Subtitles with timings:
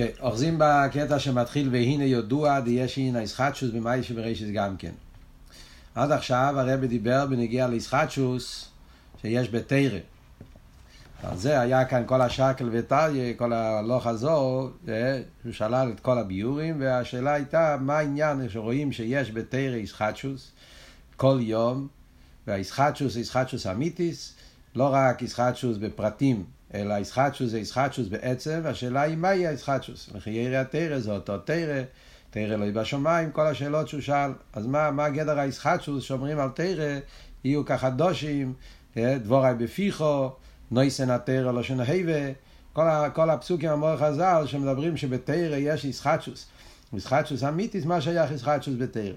[0.00, 4.90] כן, אוחזים בקטע שמתחיל והנה יודוע דיש אין הישחטשוס במאי שבראשית גם כן.
[5.94, 8.68] עד עכשיו הרבי דיבר בנגיע לישחטשוס
[9.20, 9.98] שיש בתרא.
[11.22, 16.18] על זה היה כאן כל השקל וטריה, כל הלוך הזו, אה, הוא שלל את כל
[16.18, 20.52] הביורים, והשאלה הייתה מה העניין שרואים שיש בתרא ישחטשוס
[21.16, 21.88] כל יום,
[22.46, 24.34] והישחטשוס ישחטשוס אמיתיס,
[24.74, 26.44] לא רק ישחטשוס בפרטים,
[26.74, 30.10] אלא ישחטשוס זה ישחטשוס בעצם, והשאלה היא מהי הישחטשוס.
[30.14, 31.82] לחיי התרא זה אותו תרא,
[32.30, 34.32] תרא יהיה בשמיים, כל השאלות שהוא שאל.
[34.52, 36.98] אז מה, מה גדר הישחטשוס שאומרים על תרא,
[37.44, 38.52] יהיו כחדושים,
[38.96, 40.30] אה, דבורי בפיחו,
[40.70, 42.32] נויסן התרא לא שנהיבה,
[42.72, 42.82] כל,
[43.14, 46.46] כל הפסוקים המור חז"ל שמדברים שבתרא יש ישחטשוס.
[46.92, 49.12] ישחטשוס אמיתיס, מה שייך ישחטשוס בתרא.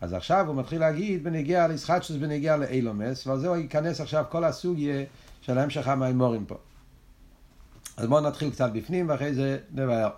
[0.00, 4.44] אז עכשיו הוא מתחיל להגיד בנגיע לישחטשוס בנגיע לאילומס, ועל זה הוא ייכנס עכשיו כל
[4.44, 5.04] הסוגיה
[5.40, 6.56] של המשך המימורים פה.
[7.98, 10.10] אז בואו נתחיל קצת בפנים ואחרי זה נבהר.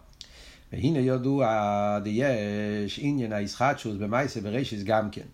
[0.73, 1.43] והנה יודו
[2.05, 5.27] יש עניין הישחטשוס במייסה בראשיס גם כן.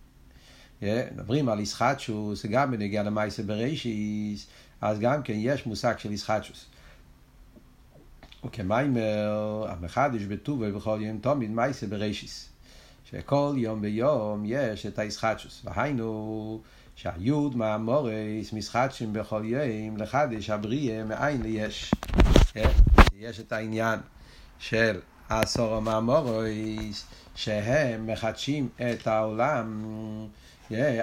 [0.83, 4.47] מדברים על ישחטשוס גם בנגיע למייסה בראשיס,
[4.81, 6.67] אז גם כן יש מושג של ישחטשוס.
[8.45, 12.49] וכמיימר, המחדש בטובה בכל יום תמיד מייסה בראשיס.
[13.11, 15.63] שכל יום ויום יש את הישחטשוס.
[15.65, 16.61] והיינו
[16.97, 21.91] שהיוד מהמורס משחטשים בכל יום לחדש הבריאה מאין ליש.
[23.19, 23.99] יש את העניין
[24.59, 27.05] של העשור המאמורס
[27.35, 29.85] שהם מחדשים את העולם.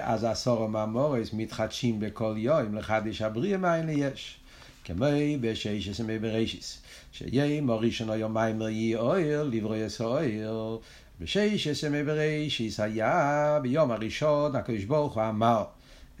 [0.00, 4.38] אז העשור המאמורס מתחדשים בכל יום לחדש הבריאה מאין ליש.
[4.84, 5.06] כמו
[5.40, 6.82] בשש עשרה בראשיס
[7.12, 10.78] שיום הראשון היומיים יהיה אויר לברוא יסויר
[11.20, 15.64] בשש עשרה בראשיס היה ביום הראשון הקדוש ברוך הוא אמר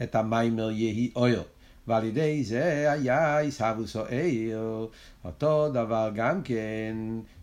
[0.02, 1.42] את המיימר יהי אויר
[1.88, 4.88] ועל ידי זה היה עיסאוווס או עיר,
[5.24, 6.96] אותו דבר גם כן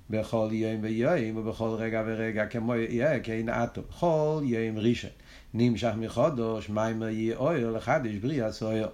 [0.10, 5.10] בכל יום ויום ובכל רגע ורגע כמו יהיה כן אטו, בכל יום ראשון
[5.54, 8.90] נמשך מחודש מיימר יהיה אויר לחדש בריאה סויר.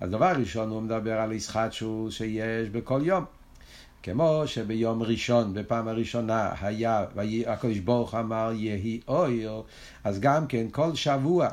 [0.00, 3.24] אז דבר ראשון הוא מדבר על ישחטשוס שיש בכל יום.
[4.02, 7.04] כמו שביום ראשון, בפעם הראשונה, היה,
[7.46, 9.62] הקדוש ברוך אמר יהי אור,
[10.04, 11.48] אז גם כן כל שבוע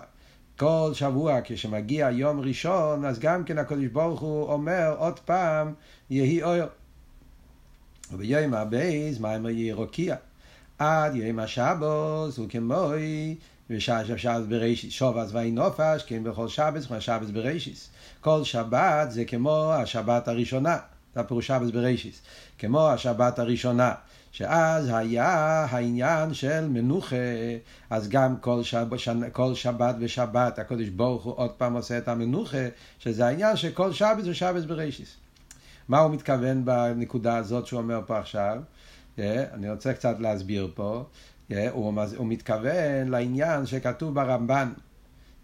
[0.57, 5.73] כל שבוע כשמגיע יום ראשון, אז גם כן הקדוש ברוך הוא אומר עוד פעם,
[6.09, 6.67] יהי אור.
[8.13, 10.15] וביום הב', מה אמר יהי רקיע?
[10.79, 13.35] עד יום השבת הוא כמו
[13.69, 14.93] בשעה שבשבת בראשית.
[14.93, 17.89] שבת וינפש, כן בכל שבת, כמו השבת בראשית.
[18.21, 20.77] כל שבת זה כמו השבת הראשונה.
[21.15, 22.21] זה הפירוש שבס בראשיס.
[22.57, 23.93] כמו השבת הראשונה.
[24.33, 27.15] שאז היה העניין של מנוחה,
[27.89, 28.87] אז גם כל, שב,
[29.31, 32.67] כל שבת ושבת הקדוש ברוך הוא עוד פעם עושה את המנוחה,
[32.99, 35.15] שזה העניין שכל שבת זה שבת בראשיס.
[35.87, 38.57] מה הוא מתכוון בנקודה הזאת שהוא אומר פה עכשיו?
[39.17, 39.21] Yeah,
[39.53, 41.03] אני רוצה קצת להסביר פה.
[41.51, 44.73] Yeah, הוא, הוא מתכוון לעניין שכתוב ברמב"ן.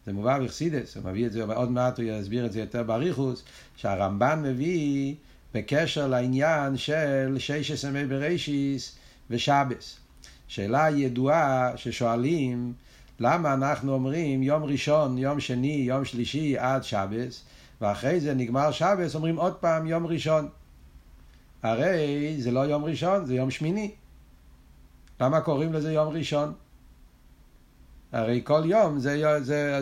[0.05, 3.43] זה מובא בחסידס, הוא מביא את זה, עוד מעט הוא יסביר את זה יותר באריכוס,
[3.75, 5.15] שהרמב"ן מביא
[5.53, 8.95] בקשר לעניין של ששת ימי בראשיס
[9.29, 9.97] ושבס.
[10.47, 12.73] שאלה ידועה ששואלים
[13.19, 17.43] למה אנחנו אומרים יום ראשון, יום שני, יום שלישי עד שבס,
[17.81, 20.49] ואחרי זה נגמר שבס, אומרים עוד פעם יום ראשון.
[21.63, 23.91] הרי זה לא יום ראשון, זה יום שמיני.
[25.21, 26.53] למה קוראים לזה יום ראשון?
[28.11, 29.81] הרי כל יום זה, זה, זה,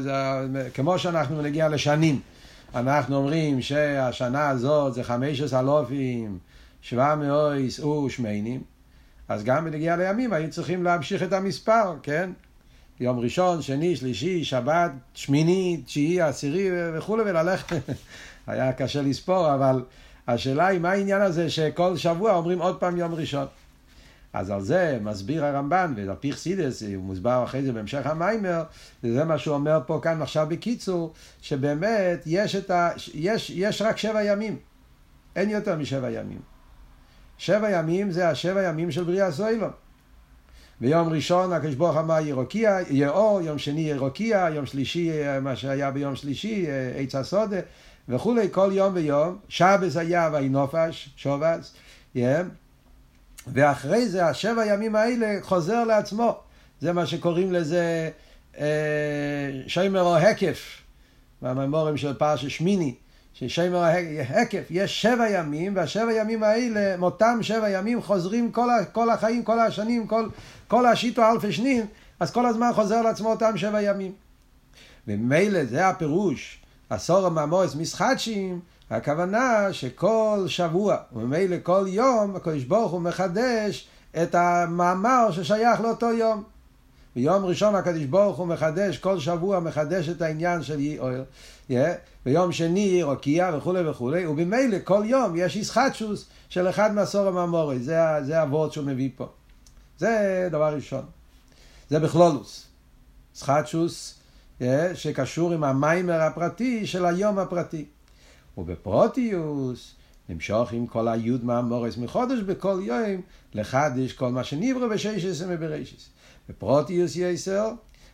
[0.54, 2.20] זה כמו שאנחנו נגיע לשנים.
[2.76, 6.38] אנחנו אומרים שהשנה הזאת זה חמש עשר אלופים,
[6.82, 8.62] שבע מאויס ושמיינים,
[9.28, 12.30] אז גם בנגיע לימים היו צריכים להמשיך את המספר, כן?
[13.00, 17.76] יום ראשון, שני, שלישי, שבת, שמיני, תשיעי, עשירי וכולי, וללכת.
[18.48, 19.84] היה קשה לספור, אבל
[20.28, 23.46] השאלה היא מה העניין הזה שכל שבוע אומרים עוד פעם יום ראשון.
[24.34, 28.64] אז על זה מסביר הרמב"ן, ועל פי חסידס, הוא מוסבר אחרי זה בהמשך המיימר,
[29.04, 34.24] וזה מה שהוא אומר פה כאן עכשיו בקיצור, שבאמת יש, ה, יש, יש רק שבע
[34.24, 34.58] ימים,
[35.36, 36.40] אין יותר משבע ימים.
[37.38, 39.72] שבע ימים זה השבע ימים של בריאה סוילום.
[40.82, 45.12] ביום ראשון הקדוש ברוך אמר ירוקיע, יהיה אור, יום שני ירוקיע, יום שלישי
[45.42, 46.66] מה שהיה ביום שלישי,
[46.96, 47.58] עץ הסודה
[48.10, 49.38] וכולי, כל יום ויום.
[49.50, 51.74] שבס היה וינופש, שובס,
[52.16, 52.20] yeah.
[53.54, 56.40] ואחרי זה השבע ימים האלה חוזר לעצמו.
[56.80, 58.10] זה מה שקוראים לזה
[58.58, 58.66] אה,
[59.68, 60.82] שיימר או הקף,
[61.42, 62.96] מהממורים של פרשת שמיני,
[63.34, 63.84] ששיימר
[64.30, 69.60] הקף, יש שבע ימים, והשבע ימים האלה, מאותם שבע ימים חוזרים כל, כל החיים, כל
[69.60, 70.30] השנים, כל,
[70.68, 71.86] כל השיטו אלפי שנים,
[72.20, 74.12] אז כל הזמן חוזר לעצמו אותם שבע ימים.
[75.08, 76.60] וממילא זה הפירוש,
[76.90, 83.88] עשור המאמורס מסחדשים, הכוונה שכל שבוע, וממילא כל יום, הקדוש ברוך הוא מחדש
[84.24, 86.44] את המאמר ששייך לאותו יום.
[87.16, 91.24] ביום ראשון הקדוש ברוך הוא מחדש, כל שבוע מחדש את העניין של יאויר.
[91.70, 91.74] Yeah.
[92.26, 97.80] ביום שני רוקיע וכולי וכולי, ובמילא כל יום יש איסחטשוס של אחד מעשור המאמורי.
[97.80, 99.28] זה, זה הוורד שהוא מביא פה.
[99.98, 101.06] זה דבר ראשון.
[101.90, 102.68] זה בכלולוס.
[103.34, 104.20] איסחטשוס
[104.60, 104.64] yeah,
[104.94, 107.86] שקשור עם המיימר הפרטי של היום הפרטי.
[108.58, 109.96] ובפרוטיוס
[110.30, 113.22] נמשוך עם כל היוד מהמורס מחודש בכל יום
[113.54, 116.10] לחדש כל מה שנברא בשש עשרה מבראשיס.
[116.50, 117.72] בפרוטיוס יסר,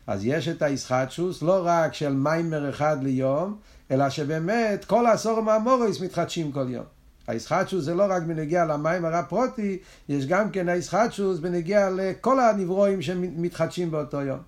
[0.08, 3.58] אז יש את הישחטשוס לא רק של מיימר אחד ליום,
[3.92, 6.86] אלא שבאמת כל העשור מהמורס מתחדשים כל יום.
[7.28, 9.78] הישחטשוס זה לא רק בנגיע למיימר הפרוטי,
[10.10, 14.40] יש גם כן הישחטשוס בנגיע לכל הנברואים שמתחדשים באותו יום.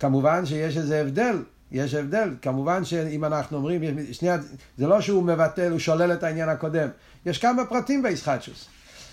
[0.00, 1.36] כמובן שיש איזה הבדל
[1.72, 3.82] יש הבדל, כמובן שאם אנחנו אומרים,
[4.12, 4.38] שנייה,
[4.78, 6.88] זה לא שהוא מבטל, הוא שולל את העניין הקודם,
[7.26, 8.68] יש כמה פרטים בישחטשוס.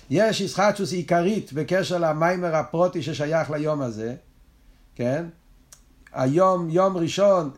[0.09, 4.15] יש ישחטשוס עיקרית בקשר למיימר הפרוטי ששייך ליום הזה,
[4.95, 5.25] כן?
[6.13, 7.49] היום, יום ראשון,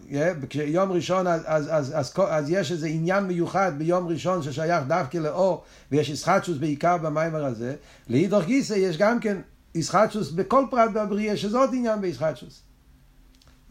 [0.66, 5.18] יום ראשון, אז, אז, אז, אז, אז יש איזה עניין מיוחד ביום ראשון ששייך דווקא
[5.18, 7.76] לאור, ויש ישחטשוס בעיקר במיימר הזה.
[8.10, 9.38] לאידוך גיסא יש גם כן
[9.76, 12.65] ישחטשוס בכל פרט בבריאה, שזה עוד עניין בישחטשוס.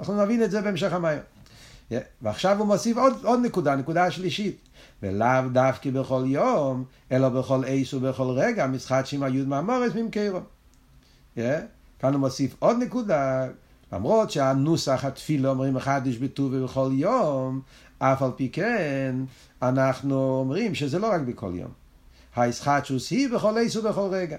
[0.00, 0.93] אנחנו נבין את זה בהמשך.
[0.93, 1.94] Yeah.
[2.23, 4.56] ועכשיו הוא מוסיף עוד, עוד נקודה, נקודה שלישית.
[5.02, 10.41] ולאו דווקא בכל יום, אלא בכל עיס ובכל רגע, משחק שם היוד מאמורס ממקרו.
[11.37, 11.41] Yeah.
[11.99, 13.46] כאן הוא מוסיף עוד נקודה,
[13.93, 17.61] למרות שהנוסח התפילה אומרים אחד איש בטוב ובכל יום,
[17.99, 19.17] אף על פי כן,
[19.62, 21.70] אנחנו אומרים שזה לא רק בכל יום.
[22.37, 24.37] הישחטשוס היא בכל עיס ובכל רגע.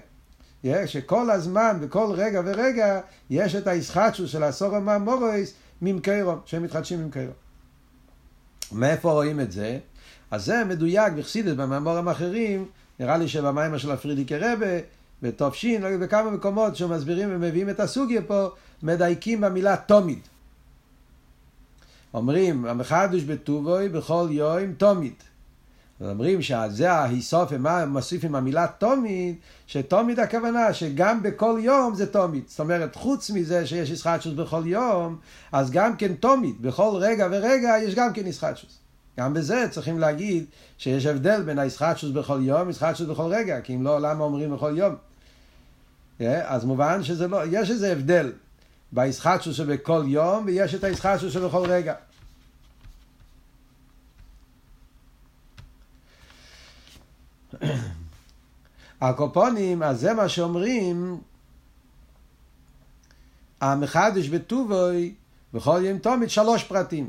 [0.86, 7.32] שכל הזמן, בכל רגע ורגע, יש את הישחטשוס של הסורו מהמורויס ממקרו, שהם מתחדשים ממקרו.
[8.72, 9.78] מאיפה רואים את זה?
[10.30, 12.66] אז זה מדויק בחסידת במאמורים אחרים,
[13.00, 14.78] נראה לי שבמיימר של הפרידיקי רבה,
[15.22, 18.48] בתופשין, בכמה מקומות שמסבירים ומביאים את הסוגיה פה,
[18.82, 20.18] מדייקים במילה תומיד.
[22.14, 25.14] אומרים, המחדוש בטובוי בכל יום תומיד.
[26.00, 27.52] אומרים שזה ההיסוף,
[27.86, 29.34] מוסיף עם המילה תומיד,
[29.66, 32.44] שתומיד הכוונה שגם בכל יום זה תומיד.
[32.46, 35.16] זאת אומרת, חוץ מזה שיש ישחטשוס בכל יום,
[35.52, 38.78] אז גם כן תומיד, בכל רגע ורגע יש גם כן ישחטשוס.
[39.18, 40.44] גם בזה צריכים להגיד
[40.78, 44.74] שיש הבדל בין הישחטשוס בכל יום, ישחטשוס בכל רגע, כי אם לא, למה אומרים בכל
[44.76, 44.94] יום?
[46.20, 48.32] Yeah, אז מובן שזה לא, יש איזה הבדל
[48.92, 51.94] בישחטשוס שבכל יום, ויש את הישחטשוס שבכל רגע.
[59.00, 61.20] הקופונים, אז זה מה שאומרים,
[63.60, 65.14] המחדש בטובוי,
[65.54, 67.08] בכל יום תומית, שלוש פרטים.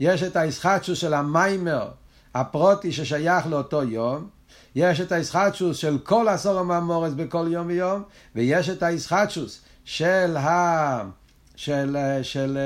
[0.00, 1.90] יש את הישחטשוס של המיימר,
[2.34, 4.28] הפרוטי ששייך לאותו יום,
[4.74, 8.02] יש את הישחטשוס של כל עשור המאמורס בכל יום ויום,
[8.34, 11.02] ויש את הישחטשוס של ה...
[11.56, 12.58] של, של,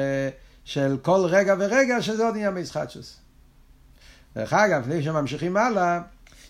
[0.65, 3.17] של כל רגע ורגע, שזה עוד עניין מישחטשוס.
[4.37, 6.01] דרך אגב, לפני שממשיכים הלאה,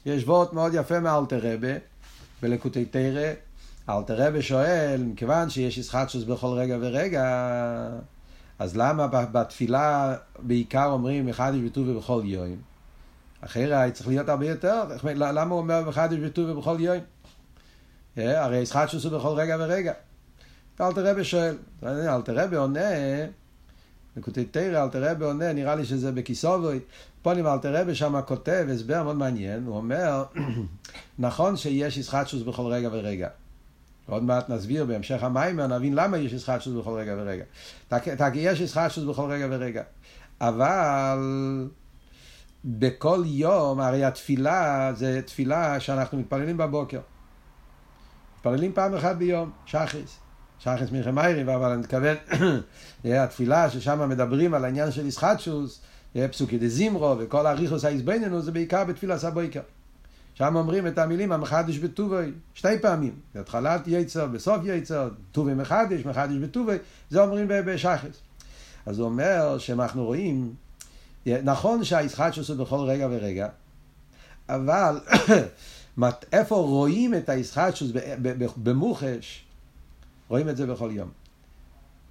[0.09, 1.73] יש וורט מאוד יפה מאלתר רבה,
[2.43, 3.33] בלקוטי תרא.
[3.89, 7.25] אלתר רבה שואל, מכיוון שיש ישחטשוס בכל רגע ורגע,
[8.59, 12.57] אז למה בתפילה בעיקר אומרים אחד יש בטוב ובכל יום?
[13.41, 14.83] אחרי צריך להיות הרבה יותר,
[15.15, 16.99] למה הוא אומר אחד יש בטוב ובכל יום?
[18.19, 19.93] אה, הרי ישחטשוס הוא בכל רגע ורגע.
[20.81, 22.81] אלתר רבה שואל, אלתר רבה עונה,
[24.19, 26.81] לקוטי תרא, אלתר רבה עונה, נראה לי שזה בכיסובוי,
[27.23, 30.25] פונים אלתר רבי שם כותב הסבר מאוד מעניין, הוא אומר,
[31.19, 33.29] נכון שיש ישחטשוס בכל רגע ורגע.
[34.07, 37.45] עוד מעט נסביר בהמשך המיימר, נבין למה יש ישחטשוס בכל רגע ורגע.
[38.33, 39.83] כי יש ישחטשוס בכל רגע ורגע.
[40.41, 41.19] אבל
[42.65, 47.01] בכל יום, הרי התפילה זה תפילה שאנחנו מתפללים בבוקר.
[48.37, 50.19] מתפללים פעם אחת ביום, שחריס.
[50.59, 52.17] שחריס מלחמיירי, אבל אני מתכוון,
[53.05, 55.81] התפילה ששם מדברים על העניין של ישחטשוס,
[56.31, 59.61] פסוקי דזימרו וכל הריחוס האיזבננו זה בעיקר בתפילה סבויקה.
[60.35, 66.37] שם אומרים את המילים המחדש בטובי, שתי פעמים, בהתחלת יצר, בסוף יצר, טובי מחדש, מחדש
[66.37, 66.77] בטובי,
[67.11, 68.21] זה אומרים בשחס.
[68.87, 70.55] אז הוא אומר שאנחנו רואים,
[71.27, 73.49] נכון שהישחטשוס הוא בכל רגע ורגע,
[74.49, 75.01] אבל
[76.33, 77.91] איפה רואים את הישחטשוס
[78.57, 79.45] במוחש,
[80.29, 81.09] רואים את זה בכל יום.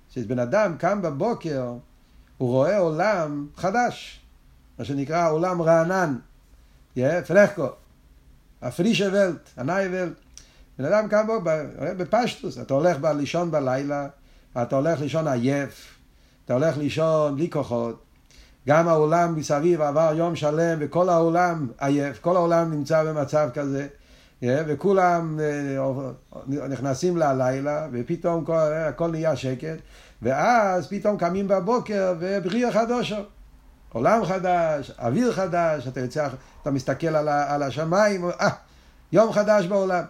[0.10, 1.74] כשבן אדם קם בבוקר,
[2.38, 4.22] הוא רואה עולם חדש,
[4.80, 6.18] מה שנקרא עולם רענן,
[7.28, 7.68] פלחקו,
[8.62, 10.14] הפרישה ולט, הנאי ולט.
[10.80, 11.42] בן אדם קם בו
[11.98, 14.08] בפשטוס, אתה הולך לישון בלילה,
[14.62, 15.98] אתה הולך לישון עייף,
[16.46, 18.04] אתה הולך לישון בלי כוחות,
[18.68, 23.88] גם העולם מסביב עבר יום שלם וכל העולם עייף, כל העולם נמצא במצב כזה.
[24.44, 25.40] וכולם
[26.48, 29.78] נכנסים ללילה, ופתאום כל, הכל נהיה שקט,
[30.22, 33.20] ואז פתאום קמים בבוקר ובריאה חדושה.
[33.94, 36.28] עולם חדש, אוויר חדש, אתה יוצא,
[36.62, 38.50] אתה מסתכל על, על השמיים, אה,
[39.12, 40.04] יום חדש בעולם.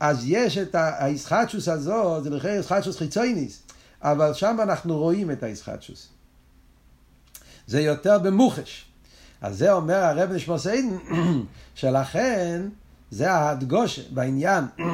[0.00, 3.62] אז יש את הישחטשוס הזאת, זה לכן ישחטשוס חיצויניס,
[4.02, 6.08] אבל שם אנחנו רואים את הישחטשוס.
[7.66, 8.84] זה יותר במוחש.
[9.40, 10.96] אז זה אומר הרב נשמוס עדן,
[11.74, 12.62] שלכן
[13.10, 14.64] זה ההדגוש בעניין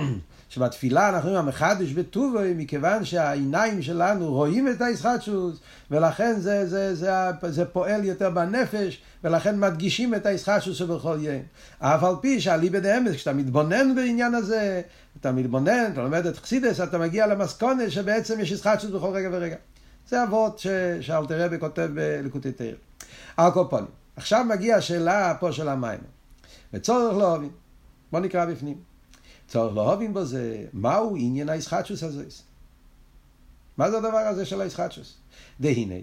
[0.48, 7.32] שבתפילה אנחנו אומרים המחדש בטובוי מכיוון שהעיניים שלנו רואים את הישחטשוס ולכן זה, זה, זה,
[7.40, 11.42] זה, זה פועל יותר בנפש ולכן מדגישים את הישחטשוס שבכל יום.
[11.78, 14.82] אף על פי שעלי בדאמס כשאתה מתבונן בעניין הזה
[15.20, 19.56] אתה מתבונן, אתה לומד את חסידס אתה מגיע למסכונת שבעצם יש ישחטשוס בכל רגע ורגע.
[20.08, 20.62] זה אבות
[21.00, 22.66] שאלתר רבי כותב בלקוטי תרא.
[23.36, 23.84] על.
[24.16, 25.98] עכשיו מגיעה השאלה פה של המים.
[26.74, 27.63] וצורך לא אוהבים.
[28.14, 28.76] בוא נקרא בפנים.
[29.48, 32.24] צורך לא אוהבים בו זה, מהו עניין הישחטשוס הזה?
[33.76, 35.16] מה זה הדבר הזה של הישחטשוס?
[35.60, 35.94] דהנה,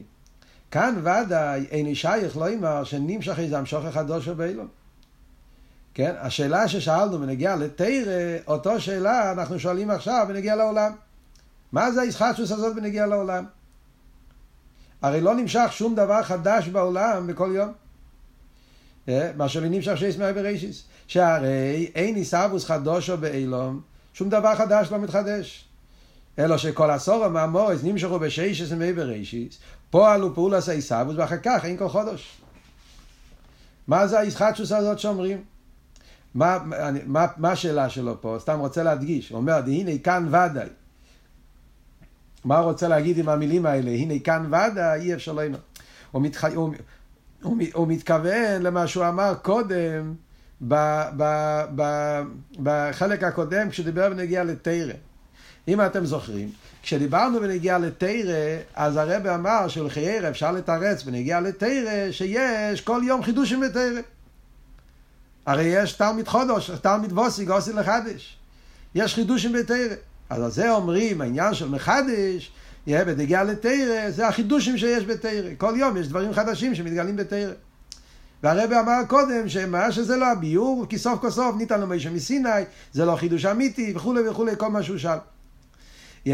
[0.72, 4.68] כאן ודאי אין שייך לא אמר שנמשך איזה המשוך החדוש באילון.
[5.94, 6.16] כן?
[6.20, 10.92] השאלה ששאלנו בנגיע לתרא, אותו שאלה אנחנו שואלים עכשיו בנגיע לעולם.
[11.72, 13.46] מה זה הישחטשוס הזאת בנגיע לעולם?
[15.02, 17.72] הרי לא נמשך שום דבר חדש בעולם בכל יום.
[19.10, 19.32] אה?
[19.36, 20.84] מה נמשך שיש מאי בראשיס.
[21.08, 23.82] שהרי אין עיסאוווס חדושו באילום,
[24.14, 25.68] שום דבר חדש לא מתחדש.
[26.40, 31.90] אלא שכל עשור המאמורס נמשכו בששס מאי בראשיס, פועלו פעולס עיסאוווס ואחר כך אין כל
[31.90, 32.38] חודש.
[33.88, 35.44] מה זה הישחטשוס הזאת שאומרים?
[36.36, 36.58] מה,
[37.06, 38.38] מה, מה השאלה שלו פה?
[38.40, 39.30] סתם רוצה להדגיש.
[39.30, 40.70] הוא אומר, הנה כאן ודאי.
[42.46, 43.92] מה הוא רוצה להגיד עם המילים האלה?
[43.92, 45.58] הנה כאן ודאי, אי אפשר לומר.
[46.12, 46.46] הוא, מתח...
[46.46, 46.74] הוא,
[47.42, 50.14] הוא, הוא מתכוון למה שהוא אמר קודם,
[50.68, 50.76] ב,
[51.18, 51.24] ב,
[51.76, 51.84] ב,
[52.64, 54.94] בחלק הקודם, כשדיבר בנגיע לתרא.
[55.68, 56.50] אם אתם זוכרים,
[56.84, 63.60] כשדיברנו בנגיע לתרא, אז הרב אמר שלחיירא אפשר לתרץ בנגיע לתרא, שיש כל יום חידושים
[63.62, 64.02] בתרא.
[65.46, 68.38] הרי יש תלמיד חודש, תלמיד ווסי, גוסי לחדש.
[68.96, 69.96] יש חידושים בתרא.
[70.30, 72.52] אז על זה אומרים, העניין של מחדש,
[72.88, 75.50] יהיה בנגיע לתרא, זה החידושים שיש בתרא.
[75.58, 77.54] כל יום יש דברים חדשים שמתגלים בתרא.
[78.44, 82.50] והרבא אמר קודם שמה שזה לא הביור, כי סוף כל סוף ניתן לו מישהו מסיני,
[82.94, 85.18] זה לא חידוש אמיתי וכולי וכולי, כל מה שהוא שאל.
[86.26, 86.30] Yeah.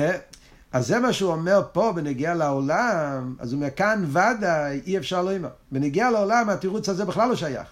[0.71, 5.21] אז זה מה שהוא אומר פה בנגיע לעולם, אז הוא אומר כאן ודאי אי אפשר
[5.21, 5.49] לומר.
[5.71, 7.67] בנגיע לעולם התירוץ הזה בכלל לא שייך.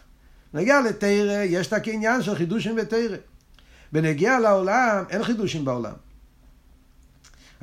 [0.54, 3.18] בנגיע לתרא יש את הקניין של חידושים בתרא.
[3.92, 5.94] בנגיע לעולם אין חידושים בעולם.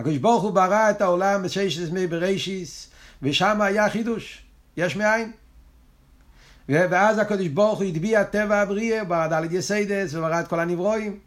[0.03, 2.89] הקדוש ברוך הוא ברא את העולם בששת ימי בראשיס,
[3.23, 4.43] ושם היה חידוש,
[4.77, 5.33] יש מאין.
[6.69, 11.19] ואז הקדוש ברוך הוא הטביע טבע הבריאה, ברא דלת יסיידס וברא את כל הנברואים.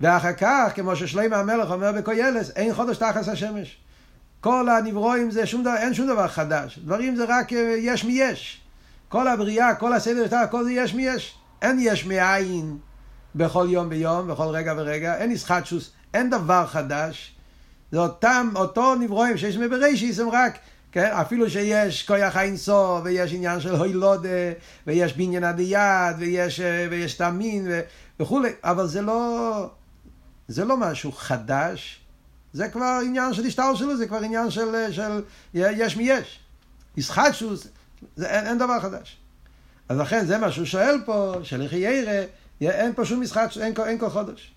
[0.00, 3.76] ואחר כך, כמו ששלימה המלך אומר בקוילס, אין חודש תחת השמש.
[4.40, 6.78] כל הנברואים זה שום דבר, אין שום דבר חדש.
[6.78, 8.60] דברים זה רק אה, יש מיש.
[9.08, 11.34] כל הבריאה, כל הסדר, כל זה יש מיש.
[11.62, 12.78] אין יש מאין
[13.34, 15.16] בכל יום ביום, בכל רגע ורגע.
[15.16, 17.35] אין ישחטשוס, אין דבר חדש.
[17.92, 20.58] זה אותם, אותו נברואים שיש מבראשיס, הם רק
[20.96, 21.10] כן?
[21.12, 24.28] אפילו שיש כויח אינסוף, ויש עניין של הוילודה,
[24.86, 27.80] ויש בניין עד יד, ויש, ויש תמין ו...
[28.20, 29.70] וכולי, אבל זה לא,
[30.48, 32.00] זה לא משהו חדש,
[32.52, 35.22] זה כבר עניין של השטר שלו, זה כבר עניין של, של
[35.54, 36.40] יש מיש.
[36.96, 37.66] ישחטשוס,
[38.22, 39.16] אין, אין דבר חדש.
[39.88, 42.24] אז לכן זה מה שהוא שואל פה, שלכי ירא,
[42.60, 44.52] אין פה שום משחק, אין, אין כל חודש.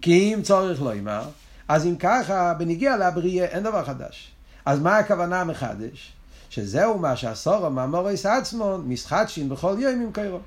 [0.00, 1.22] כי אם צורך לא אמר,
[1.68, 4.30] אז אם ככה, בניגיע לבריאה אין דבר חדש.
[4.64, 6.12] אז מה הכוונה מחדש?
[6.50, 10.38] שזהו מה שעשור המאמורס עצמון מסחדשים בכל יום עם קיירו.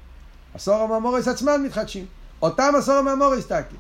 [0.54, 2.06] עשור המאמורס עצמן מתחדשים.
[2.42, 3.76] אותם עשור המאמורס תקי.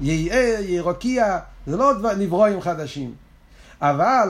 [0.00, 3.14] יהיה, ירוקיע, זה לא נברואים חדשים.
[3.80, 4.28] אבל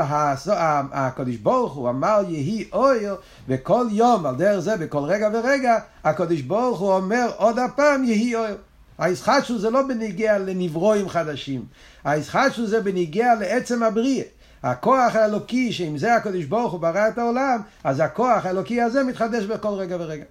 [0.93, 3.17] הקדוש ברוך הוא אמר יהי אויר
[3.49, 8.35] וכל יום על דרך זה בכל רגע ורגע הקדוש ברוך הוא אומר עוד הפעם יהי
[8.35, 8.57] אויר.
[8.99, 11.65] הישחטשו זה לא בניגיע לנברואים חדשים,
[12.11, 14.25] הישחטשו זה בניגיע לעצם הבריאה.
[14.63, 19.45] הכוח האלוקי, שאם זה הקדוש ברוך הוא ברא את העולם, אז הכוח האלוקי הזה מתחדש
[19.45, 20.25] בכל רגע ורגע.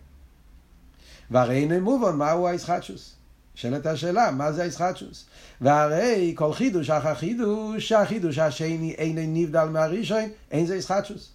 [1.31, 3.15] והרי אין מובן מהו הישחטשוס.
[3.55, 5.25] נשאלת השאלה, מה זה הישחטשוס?
[5.62, 11.31] והרי כל חידוש אחר חידוש, החידוש השני אין נבדל מהראשון, אין זה ישחטשוס.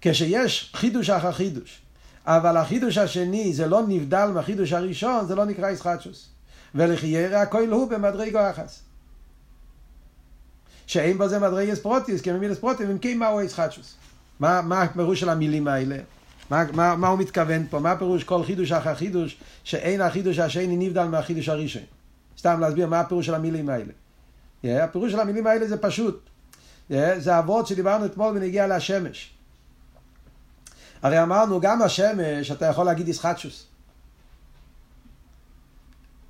[0.00, 1.80] כשיש חידוש אחר חידוש,
[2.26, 6.33] אבל החידוש השני זה לא נבדל מהחידוש הראשון, זה לא נקרא ישחטשוס.
[6.74, 8.80] ולחיירה הכל הוא במדרגו אחס.
[10.86, 13.94] שאין בזה מדרגס פרוטיס, כי ממילס פרוטיס, אם כן מהו הישחטשוס?
[14.40, 15.96] מה, מה הפירוש של המילים האלה?
[16.50, 17.78] מה, מה, מה הוא מתכוון פה?
[17.78, 21.82] מה הפירוש כל חידוש אחר חידוש, שאין החידוש השני נבדל מהחידוש הראשון?
[22.38, 23.92] סתם להסביר מה הפירוש של המילים האלה.
[24.64, 26.20] Yeah, הפירוש של המילים האלה זה פשוט.
[26.90, 29.30] Yeah, זה אבות שדיברנו אתמול בנגיע לשמש.
[31.02, 33.66] הרי אמרנו, גם השמש, אתה יכול להגיד ישחטשוס.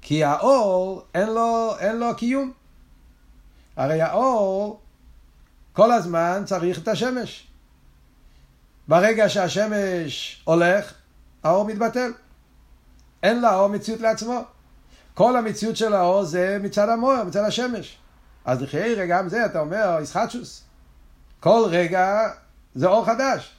[0.06, 2.52] כי האור, אין לו, אין לו קיום.
[3.76, 4.80] הרי האור,
[5.72, 7.46] כל הזמן צריך את השמש.
[8.88, 10.94] ברגע שהשמש הולך,
[11.44, 12.12] האור מתבטל.
[13.22, 14.40] אין לאור מציאות לעצמו.
[15.14, 17.98] כל המציאות של האור זה מצד המוער, מצד השמש.
[18.44, 20.62] אז לחיי גם זה, אתה אומר, ישחטשוס.
[21.40, 22.28] כל רגע
[22.74, 23.52] זה אור חדש.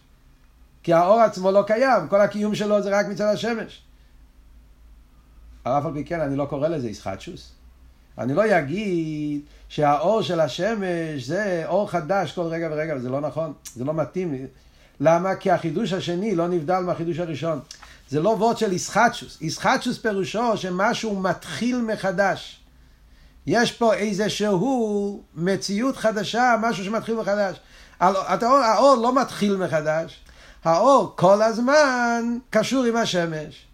[0.83, 3.84] כי האור עצמו לא קיים, כל הקיום שלו זה רק מצד השמש.
[5.67, 7.51] אף על פי כן, אני לא קורא לזה ישחטשוס.
[8.17, 13.53] אני לא אגיד שהאור של השמש זה אור חדש כל רגע ורגע, וזה לא נכון,
[13.75, 14.47] זה לא מתאים.
[14.99, 15.35] למה?
[15.35, 17.59] כי החידוש השני לא נבדל מהחידוש הראשון.
[18.09, 19.37] זה לא וורד של ישחטשוס.
[19.41, 22.61] ישחטשוס פירושו שמשהו מתחיל מחדש.
[23.47, 27.59] יש פה איזשהו מציאות חדשה, משהו שמתחיל מחדש.
[27.99, 30.19] האור לא מתחיל מחדש,
[30.63, 33.65] האור כל הזמן קשור עם השמש.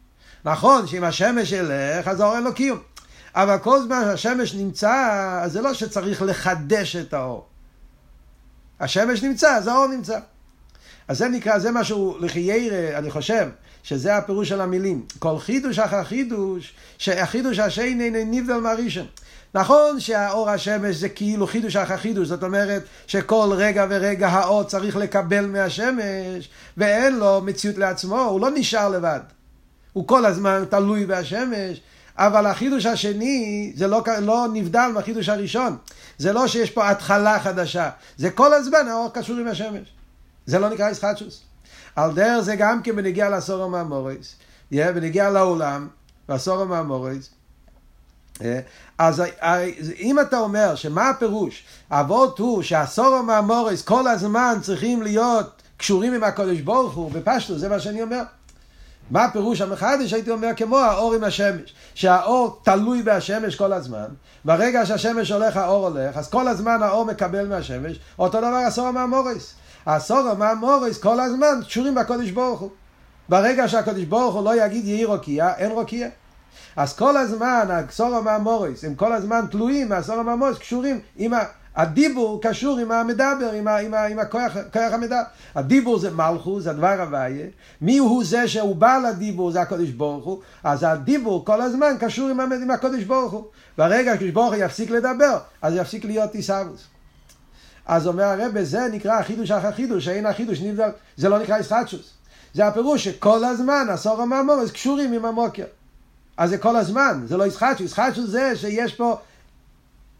[0.46, 2.80] נכון שאם השמש ילך, אז האור אין לו קיום.
[3.36, 7.46] אבל כל זמן שהשמש נמצא, אז זה לא שצריך לחדש את האור.
[8.80, 10.20] השמש נמצא, אז האור נמצא.
[11.08, 13.50] אז זה נקרא, זה משהו לחיירה, אני חושב,
[13.84, 15.06] שזה הפירוש של המילים.
[15.20, 19.08] כל חידוש אחר חידוש, שהחידוש השני נבדל מהראשון.
[19.54, 24.96] נכון שהאור השמש זה כאילו חידוש אחר חידוש, זאת אומרת שכל רגע ורגע האור צריך
[24.96, 29.20] לקבל מהשמש, ואין לו מציאות לעצמו, הוא לא נשאר לבד.
[29.94, 31.82] הוא כל הזמן תלוי בהשמש,
[32.18, 35.78] אבל החידוש השני זה לא, לא נבדל מהחידוש הראשון.
[36.18, 39.88] זה לא שיש פה התחלה חדשה, זה כל הזמן האור קשור עם השמש.
[40.46, 41.42] זה לא נקרא ישחטשוס.
[41.96, 44.36] על דרך זה גם כן בנגיע לעשור המאמורס,
[44.72, 45.88] בנגיע לעולם,
[46.30, 47.30] לעשור המאמורס.
[48.98, 49.24] אז
[50.00, 56.24] אם אתה אומר שמה הפירוש, אבות הוא שהעשור המאמורס כל הזמן צריכים להיות קשורים עם
[56.24, 58.22] הקודש ברוך הוא, בפשטו, זה מה שאני אומר.
[59.12, 60.14] מה הפירוש המחדש?
[60.14, 64.08] הייתי אומר כמו האור עם השמש, שהאור תלוי בהשמש כל הזמן,
[64.46, 69.54] ברגע שהשמש הולך האור הולך, אז כל הזמן האור מקבל מהשמש, אותו דבר עשור המאמורס.
[69.86, 72.70] עשור המאמורס כל הזמן קשורים בקודש ברוך הוא.
[73.30, 76.08] ברגע שהקודש ברוך הוא לא יגיד יהי רוקיע, אין רוקיע.
[76.76, 81.40] אז כל הזמן עשור המאמורס, הם כל הזמן תלויים, עשור המאמורס קשורים עם ה...
[81.76, 85.22] הדיבור קשור עם המדבר, עם, ה, עם, ה, עם הכוח, כוח המדבר.
[85.56, 87.46] הדיבור זה מלכוס, זה הדבר הוויה.
[87.82, 90.40] מי הוא זה שהוא בא לדיבור, זה הקודש ברוך הוא.
[90.64, 93.46] אז הדיבור כל הזמן קשור עם, עם הקודש ברוך הוא.
[93.78, 96.84] ברגע שהקודש ברוך הוא יפסיק לדבר, אז יפסיק להיות עיסאוווס.
[97.86, 102.14] אז אומר הרב, זה נקרא החידוש אחר חידוש, שאין החידוש נבדל, זה לא נקרא ישחטשוס.
[102.54, 105.66] זה הפירוש שכל הזמן עשור המאמורס קשורים עם המוקר.
[106.38, 107.86] אז זה כל הזמן, זה לא ישחטשוס.
[107.86, 109.18] ישחטשוס זה שיש פה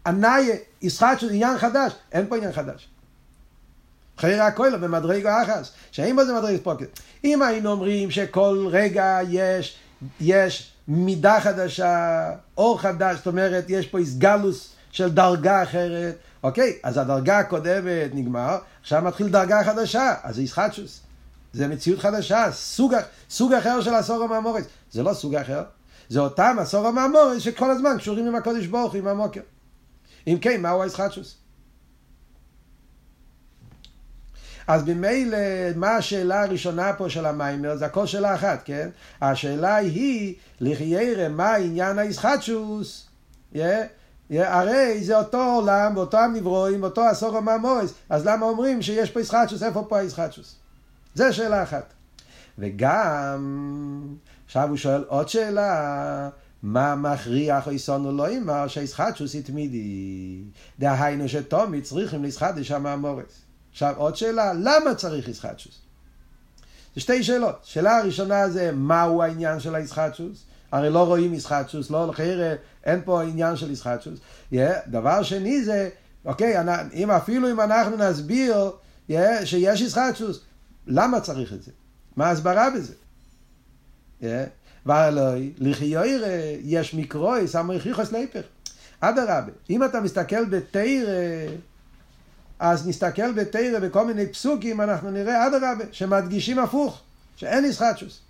[0.06, 0.50] ענאי,
[0.82, 1.92] ישחטשוס, עניין חדש.
[2.12, 2.88] אין פה עניין חדש.
[4.18, 7.00] חיי הכוילו במדרגו אחס, שאין בזה מדרגו פוקט.
[7.24, 9.76] אם היינו אומרים שכל רגע יש,
[10.20, 16.98] יש מידה חדשה, אור חדש, זאת אומרת, יש פה איסגלוס של דרגה אחרת, אוקיי, אז
[16.98, 21.00] הדרגה הקודמת נגמר, עכשיו מתחיל דרגה חדשה, אז זה ישחטשוס.
[21.52, 22.94] זה מציאות חדשה, סוג,
[23.30, 24.64] סוג אחר של עשור המאמורס.
[24.90, 25.62] זה לא סוג אחר,
[26.08, 29.40] זה אותם עשור המאמורס שכל הזמן קשורים עם הקודש ברוך עם המוקר.
[30.26, 31.36] אם כן, מהו הישחטשוס?
[34.66, 35.38] אז ממילא,
[35.76, 37.76] מה השאלה הראשונה פה של המיימר?
[37.76, 38.88] זה הכל שאלה אחת, כן?
[39.20, 43.06] השאלה היא, לחיירא, מה עניין הישחטשוס?
[43.54, 43.58] Yeah.
[44.30, 49.62] הרי זה אותו עולם, ואותם נברואים, אותו עשור המאמורס, אז למה אומרים שיש פה ישחטשוס?
[49.62, 50.54] איפה פה הישחטשוס?
[51.14, 51.92] זה שאלה אחת.
[52.58, 54.06] וגם,
[54.46, 56.28] עכשיו הוא שואל עוד שאלה,
[56.62, 60.42] מה מכריח איסונו לא אמר שהישחטשוס יתמידי?
[60.78, 63.42] דהיינו שתומי צריכים לשחטש המאמורס.
[63.70, 65.78] עכשיו עוד שאלה, למה צריך ישחטשוס?
[66.94, 67.56] זה שתי שאלות.
[67.62, 70.44] שאלה הראשונה זה, מהו העניין של הישחטשוס?
[70.72, 74.18] הרי לא רואים ישחטשוס, לא לחיירה, אין פה עניין של ישחטשוס.
[74.52, 75.88] Yeah, דבר שני זה,
[76.24, 76.54] אוקיי,
[76.92, 78.70] אם אפילו אם אנחנו נסביר
[79.10, 80.40] yeah, שיש ישחטשוס,
[80.86, 81.70] למה צריך את זה?
[82.16, 82.94] מה ההסברה בזה?
[84.20, 84.24] Yeah.
[84.86, 86.24] והלוי, לחייר
[86.62, 88.42] יש מקרוי, סמרי חיכוס להיפך.
[89.00, 91.12] אדרבה, אם אתה מסתכל בתרא,
[92.58, 97.00] אז נסתכל בתרא בכל מיני פסוקים, אנחנו נראה אדרבה, שמדגישים הפוך,
[97.36, 98.20] שאין ישחטשוס.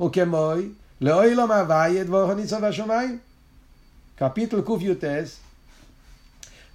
[0.00, 0.68] וכמוי,
[1.00, 3.18] לאוי לא מהוויה דבורך ניצוב השמיים.
[4.16, 5.04] קפיטל קי"ט,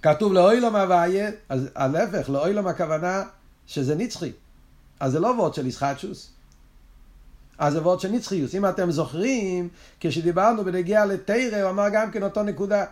[0.02, 3.22] כתוב לאוילום הוויה, אז להפך, לאוילום הכוונה
[3.66, 4.32] שזה נצחי.
[5.00, 6.30] אז זה לא וורד של ישחטשוס.
[7.58, 8.54] אז זה וורד של נצחיוס.
[8.54, 9.68] אם אתם זוכרים,
[10.00, 12.84] כשדיברנו בנגיע לתרא, הוא אמר גם כן אותו נקודה.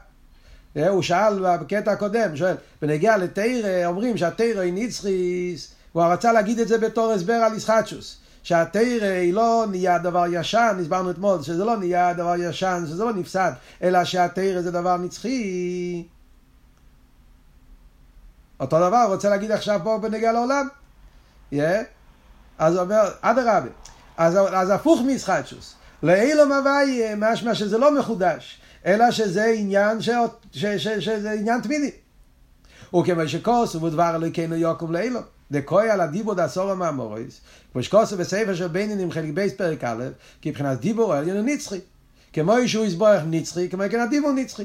[0.76, 6.58] אה, הוא שאל בקטע הקודם, שואל, בנגיע לתרא, אומרים שהתרא היא נצחיס, הוא רצה להגיד
[6.58, 8.16] את זה בתור הסבר על ישחטשוס.
[8.42, 13.12] שהתרא היא לא נהיה דבר ישן, הסברנו אתמול, שזה לא נהיה דבר ישן, שזה לא
[13.12, 16.04] נפסד, אלא שהתרא זה דבר נצחי.
[18.60, 20.68] אותו דבר רוצה להגיד עכשיו פה בנגיע לעולם.
[21.52, 21.56] Yeah.
[22.58, 23.70] אז הוא אומר, אדרבה,
[24.16, 25.74] אז, אז הפוך מישחטשוס.
[26.02, 30.10] לאילום הוויה, משמע שזה לא מחודש, אלא שזה עניין, ש,
[30.52, 31.90] ש, ש, שזה עניין תמידי.
[32.94, 35.22] וכמו שכוס ובדבר אלוקינו יוקום לאילום.
[35.50, 37.40] דקוי על הדיבור דעשור המאמוריס,
[37.72, 40.04] כמו שכוסו בספר של בינינים חלק בייס פרק א',
[40.40, 41.80] כי מבחינת דיבור העליון הוא נצחי.
[42.32, 44.64] כמו שהוא יסבורך נצחי, כמו כן הדיבור נצחי.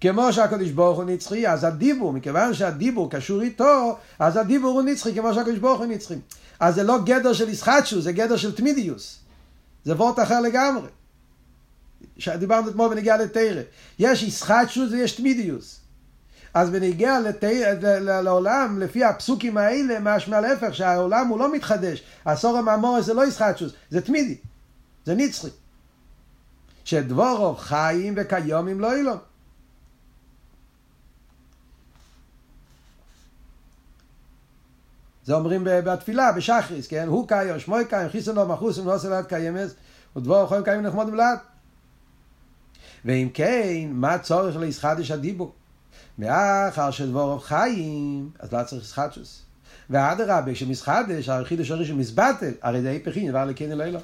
[0.00, 5.14] כמו שהקדוש ברוך הוא נצחי, אז הדיבור, מכיוון שהדיבור קשור איתו, אז הדיבור הוא נצחי,
[5.14, 6.14] כמו שהקדוש ברוך הוא נצחי.
[6.60, 9.18] אז זה לא גדר של ישחטשו, זה גדר של תמידיוס.
[9.84, 10.88] זה וורט אחר לגמרי.
[12.38, 13.62] דיברנו אתמול בנגיעה לתרא.
[13.98, 15.80] יש ישחטשו ויש תמידיוס.
[16.54, 17.66] אז בנגיע לתיר,
[18.00, 22.02] לעולם, לפי הפסוקים האלה, משמע להפך, שהעולם הוא לא מתחדש.
[22.26, 24.36] הסורם המאמורס זה לא ישחטשוס, זה תמידי,
[25.06, 25.48] זה נצחי.
[26.84, 29.18] שדבורו חיים וקיומים לא אילום.
[35.28, 37.08] זה אומרים בתפילה, בשחריס, כן?
[37.08, 39.74] הוא קיום, שמוי קיום, חיסונו מחוסם, לא עושה ליד קיימס,
[40.16, 41.38] ודבור חיים קיום נחמוד ולעד.
[43.04, 45.52] ואם כן, מה צורך לישחדש הדיבור?
[46.18, 49.42] מאחר שדבורוב חיים, אז לא צריך ישחדשוס.
[49.90, 53.94] ואדרבה, כשמסחדש, החידוש הראשון מסבטל, הרי זה היפכין, דבר לקין אלוהים.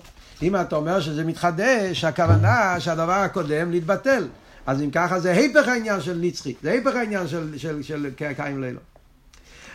[0.42, 4.28] אם אתה אומר שזה מתחדש, הכוונה שהדבר הקודם להתבטל.
[4.66, 8.32] אז אם ככה זה היפך העניין של נצחי, זה היפך העניין של, של, של, של
[8.36, 8.80] קיים לילה.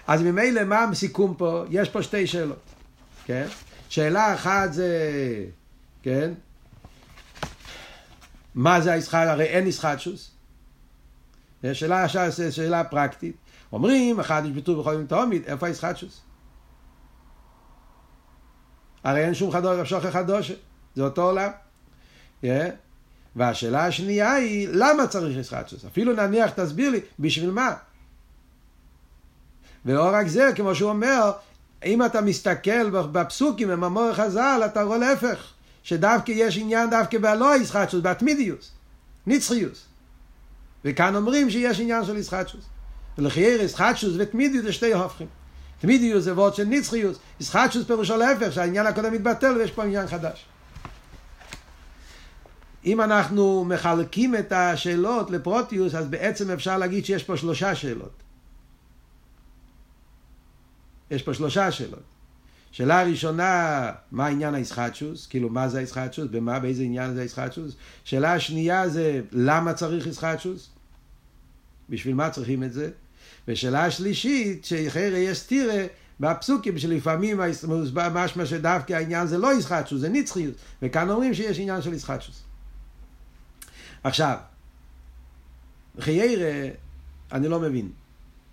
[0.09, 1.63] אז ממילא מה הסיכום פה?
[1.69, 2.59] יש פה שתי שאלות,
[3.25, 3.47] כן?
[3.89, 4.89] שאלה אחת זה,
[6.03, 6.31] כן?
[8.55, 9.27] מה זה הישחד?
[9.27, 10.31] הרי אין ישחדשוס.
[11.73, 13.35] שאלה, שאלה, שאלה פרקטית.
[13.71, 16.21] אומרים, אחד יש ביטוי בכל יום תאומית, איפה הישחטשוס?
[19.03, 20.51] הרי אין שום חדוש, שוכר חדוש,
[20.95, 21.51] זה אותו עולם.
[22.43, 22.47] Yeah.
[23.35, 25.85] והשאלה השנייה היא, למה צריך ישחטשוס?
[25.85, 27.73] אפילו נניח, תסביר לי, בשביל מה?
[29.85, 31.31] ולא רק זה, כמו שהוא אומר,
[31.85, 38.01] אם אתה מסתכל בפסוקים המור חז"ל, אתה רואה להפך, שדווקא יש עניין דווקא בהלא ישחטשוס,
[38.01, 38.71] בהתמידיוס,
[39.27, 39.85] נצחיוס.
[40.85, 42.65] וכאן אומרים שיש עניין של ישחטשוס.
[43.17, 45.27] ולחייר ישחטשוס ותמידיות זה שתי הופכים.
[45.79, 50.45] תמידיות זה וורד של נצחיוס, ישחטשוס פירושו להפך, שהעניין הקודם מתבטל ויש פה עניין חדש.
[52.85, 58.28] אם אנחנו מחלקים את השאלות לפרוטיוס, אז בעצם אפשר להגיד שיש פה שלושה שאלות.
[61.11, 62.03] יש פה שלושה שאלות.
[62.71, 65.27] שאלה ראשונה, מה עניין הישחטשוס?
[65.27, 66.27] כאילו, מה זה הישחטשוס?
[66.31, 67.75] במה, באיזה עניין זה הישחטשוס?
[68.03, 70.69] שאלה השנייה זה, למה צריך ישחטשוס?
[71.89, 72.89] בשביל מה צריכים את זה?
[73.47, 75.85] ושאלה השלישית, שחרא יש סתירה
[76.19, 77.39] בפסוקים שלפעמים
[78.13, 80.53] משמע שדווקא העניין זה לא ישחטשוס, זה נצחיות.
[80.81, 82.43] וכאן אומרים שיש עניין של ישחטשוס.
[84.03, 84.37] עכשיו,
[85.99, 86.69] חיירה,
[87.31, 87.89] אני לא מבין.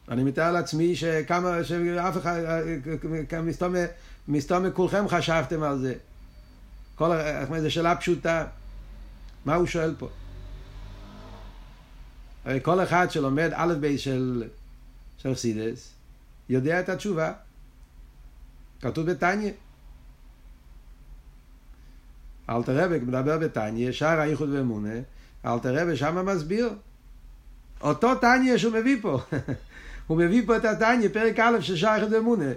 [0.08, 2.40] אני מתאר לעצמי שכמה, שאף אחד,
[3.42, 3.74] מסתום,
[4.28, 5.94] מסתום כולכם חשבתם על זה.
[6.94, 7.10] כל,
[7.60, 8.46] זו שאלה פשוטה.
[9.44, 10.08] מה הוא שואל פה?
[12.44, 14.44] הרי כל אחד שלומד א' ב' של,
[15.18, 15.92] של חסידס,
[16.48, 17.32] יודע את התשובה.
[18.80, 19.52] כתוב בתניא.
[22.50, 24.94] אלתר רבק מדבר בתניא, שער האיחוד ואמונה,
[25.46, 26.70] אלתר רבק שמה מסביר.
[27.80, 29.20] אותו תניא שהוא מביא פה.
[30.06, 32.52] הוא מביא פה את התניא, פרק א' של שייכת אמונה.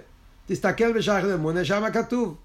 [0.46, 2.36] תסתכל בשייכת אמונה, שם כתוב.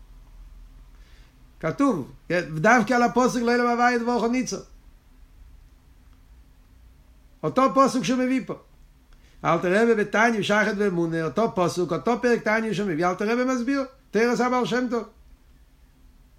[1.59, 2.11] כתוב,
[2.55, 4.57] דווקא על הפוסק לא ילם הוויה דבורכו ניצו.
[7.43, 8.53] אותו פוסק שהוא מביא פה.
[9.45, 13.83] אל תראה בתניא שייכת ואמונה, אותו פוסק, אותו פרק תניא שהוא מביא, אל תראה ומסביר.
[14.11, 15.03] תרס הבעל שם טוב.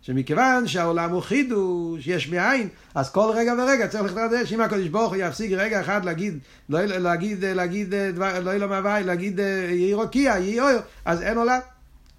[0.07, 4.53] שמכיוון שהעולם הוא חידוש, יש מאין, אז כל רגע ורגע צריך לחדש.
[4.53, 6.39] אם הקדוש ברוך הוא יפסיק רגע אחד להגיד,
[6.69, 11.39] לא, להגיד, להגיד, דבר, לא יהיה לו מהווי, להגיד יהי רוקיע, יהי אויר, אז אין
[11.39, 11.59] עולם.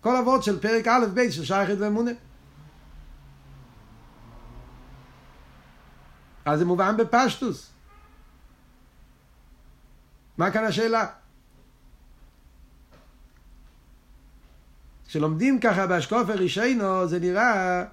[0.02, 2.12] כל אבות של פרק א' ב' של שייכת ואמונה.
[6.46, 7.70] אז זה מובן בפשטוס.
[10.38, 11.06] מה כאן השאלה?
[15.18, 17.84] כשלומדים ככה באשקופר רישיינו, זה נראה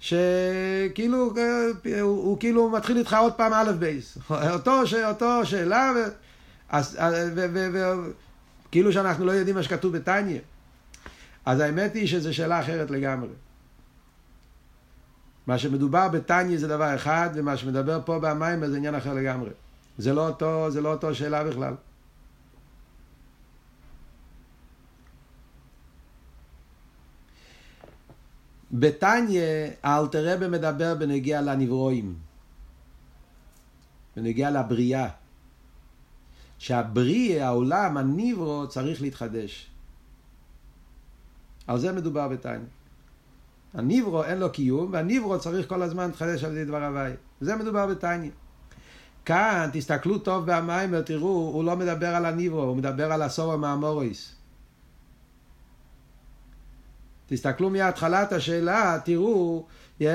[0.00, 1.34] שכאילו,
[2.00, 4.18] הוא, הוא כאילו מתחיל איתך עוד פעם א' בייס.
[4.54, 6.08] אותו, אותו שאלה, ו...
[6.68, 6.98] אז,
[7.34, 8.10] ו, ו, ו,
[8.70, 10.38] כאילו שאנחנו לא יודעים מה שכתוב בתניא.
[11.46, 13.28] אז האמת היא שזו שאלה אחרת לגמרי.
[15.46, 19.50] מה שמדובר בתניא זה דבר אחד, ומה שמדבר פה במים זה עניין אחר לגמרי.
[19.98, 21.74] זה לא אותו, זה לא אותו שאלה בכלל.
[28.72, 29.42] בתניא
[29.82, 32.14] האלתר רבי מדבר בנגיע לנברואים,
[34.16, 35.08] בנגיע לבריאה.
[36.62, 39.70] שהבריא, העולם, הניברו, צריך להתחדש.
[41.66, 42.66] על זה מדובר בתניא.
[43.74, 47.12] הניברו אין לו קיום, והניברו צריך כל הזמן להתחדש על ידי דבר הוואי.
[47.40, 48.30] זה מדובר בתניא.
[49.24, 54.34] כאן, תסתכלו טוב במים ותראו, הוא לא מדבר על הניברו, הוא מדבר על הסורו מהמוריס.
[57.32, 59.66] תסתכלו מהתחלת השאלה, תראו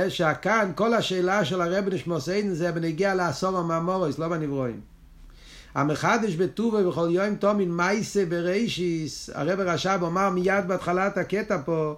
[0.10, 4.82] שכאן כל השאלה של הרב נשמוסיין זה בנגיע לעשור המאמוריס, לא בנברואים.
[5.76, 11.96] המחדש בטובה בכל יום תומין מייסה ברישיס, הרב רש"ב אומר מיד בהתחלת הקטע פה,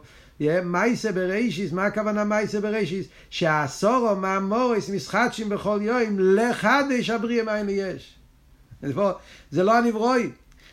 [0.64, 3.06] מייסה ברישיס, מה הכוונה מייסה ברישיס?
[3.30, 8.16] שהעשור המאמוריס משחדשים בכל יום לחדש הבריאה מאין יש.
[9.52, 10.32] זה לא הנברואים,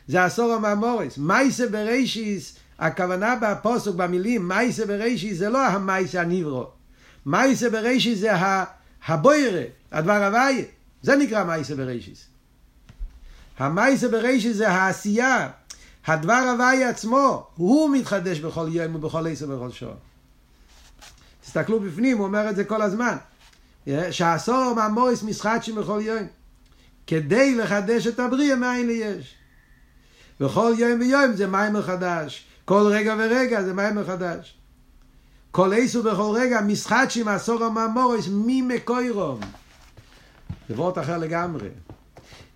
[0.09, 1.18] זה העשור המאמוריס.
[1.18, 6.66] מייסה ברישיס הכוונה בפוסק, במילים, מייסה ברישי זה לא המייסה הניברו.
[7.26, 8.32] מייסה ברישי זה
[9.06, 9.62] הבוירה,
[9.92, 10.64] הדבר הוויה.
[11.02, 12.26] זה נקרא מייסה ברישיס.
[13.58, 15.48] המייסה ברישי זה העשייה.
[16.06, 19.90] הדבר הוויה עצמו, הוא מתחדש בכל יום ובכל עשר ובכל שעה.
[21.42, 23.16] תסתכלו בפנים, הוא אומר את זה כל הזמן.
[24.10, 26.26] שעשור מהמוריס משחק בכל יום.
[27.06, 29.34] כדי לחדש את הבריאה מאין ליש.
[30.40, 32.44] בכל יום ויום זה מים חדש.
[32.66, 34.55] כל רגע ורגע זה מים מחדש.
[35.50, 39.40] כל איסו בכל רגע משחק עם עשור המאמורס ממקוירום.
[40.68, 41.68] זה וורט אחר לגמרי.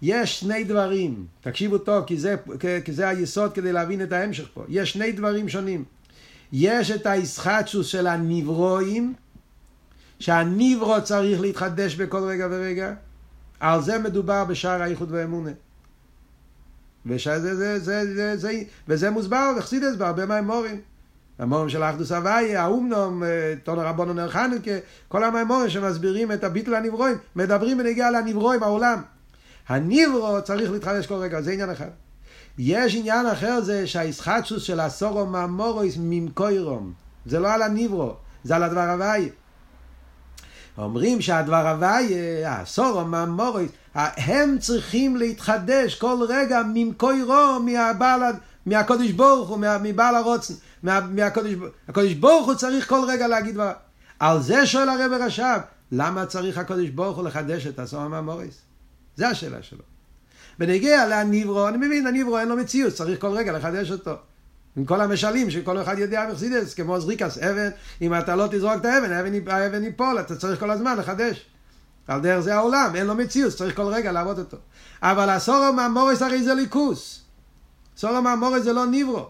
[0.02, 2.36] יש שני דברים, תקשיבו טוב, כי זה,
[2.84, 4.64] כי זה היסוד כדי להבין את ההמשך פה.
[4.68, 5.84] יש שני דברים שונים.
[6.52, 9.14] יש את הישחטשוס של הנברואים,
[10.18, 12.92] שהנברו צריך להתחדש בכל רגע ורגע.
[13.60, 15.50] על זה מדובר בשער האיחוד והאמונה.
[17.06, 20.80] וזה, זה, זה, זה, זה, זה, וזה מוסבר בחסידס בהרבה מהאמורים.
[21.38, 23.22] המורים של האחדוס הוויה, האומנום,
[23.64, 24.70] תונו רבונו נר חנוכה,
[25.08, 29.02] כל המאמורים שמסבירים את הביטל הנברואים, מדברים בנגיעה לנברואים, העולם.
[29.68, 31.88] הנברו צריך להתחדש כל רגע, זה עניין אחר.
[32.58, 36.92] יש עניין אחר זה שהאיסחטשוס של הסורו מאמורויס ממקוירום.
[37.26, 39.28] זה לא על הנברו, זה על הדבר הוויה.
[40.78, 48.22] אומרים שהדבר הוויה, הסורו מאמורויס, הם צריכים להתחדש כל רגע ממקוירו, מהבעל,
[48.66, 51.54] מהקודש ברוך הוא, מבעל הרוצן, מה, מהקודש
[51.88, 53.72] הקודש ברוך הוא צריך כל רגע להגיד דבר.
[54.18, 55.60] על זה שואל הרב רש"ב,
[55.92, 58.58] למה צריך הקודש ברוך הוא לחדש את הסור המאמוריס?
[59.16, 59.82] זה השאלה שלו.
[60.58, 64.14] בנגיע לניברו, אני מבין, הניברו אין לו מציאות, צריך כל רגע לחדש אותו.
[64.76, 67.68] עם כל המשלים שכל אחד יודע מחסידס, כמו זריקס אבן,
[68.02, 71.46] אם אתה לא תזרוק את האבן, האבן, האבן ייפול, אתה צריך כל הזמן לחדש.
[72.10, 74.56] על דרך זה העולם, אין לו מציאות, צריך כל רגע לעבוד אותו.
[75.02, 77.20] אבל הסורו מהמורס הרי זה ליכוס.
[77.96, 79.28] סורו מהמורס זה לא ניברו.